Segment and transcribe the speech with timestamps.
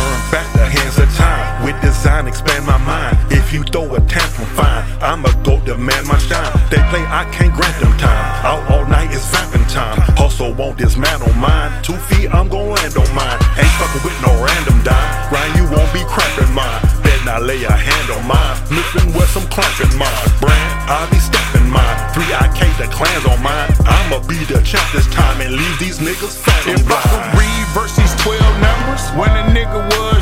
[0.00, 1.64] turn back the hands of time.
[1.64, 3.16] With design, expand my mind.
[3.30, 4.84] If you throw a tantrum, fine.
[5.00, 6.52] I'ma go demand my shine.
[6.70, 8.24] They play, I can't grant them time.
[8.44, 9.98] Out all night, it's vamping time.
[10.16, 11.70] Hustle won't dismantle mine.
[11.82, 13.38] Two feet, I'm gon' land on mine.
[13.60, 15.08] Ain't fucking with no random dime.
[15.32, 16.80] Ryan, you won't be crapping mine.
[17.04, 18.56] Then I lay a hand on mine.
[18.72, 20.26] Missing with some clamping mine.
[20.40, 21.96] Brand, I be stepping mine.
[22.14, 23.68] Three IK, the clans on mine.
[23.84, 27.09] I'ma be the champ this time and leave these niggas fat and blind.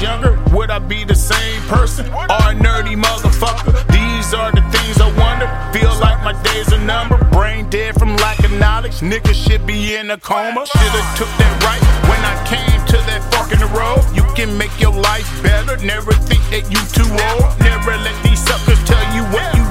[0.00, 3.72] Younger, would I be the same person or a nerdy motherfucker?
[3.92, 5.46] These are the things I wonder.
[5.76, 7.30] Feel like my days are numbered.
[7.30, 9.00] Brain dead from lack of knowledge.
[9.00, 10.66] Niggas should be in a coma.
[10.66, 14.00] Shoulda took that right when I came to that fucking road.
[14.16, 15.76] You can make your life better.
[15.84, 17.46] Never think that you too old.
[17.60, 19.69] Never let these suckers tell you what you